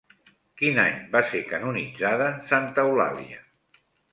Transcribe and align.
Quin 0.61 0.79
any 0.83 0.95
va 1.11 1.21
ser 1.33 1.43
canonitzada 1.53 2.33
Santa 2.53 2.89
Eulàlia? 2.89 3.45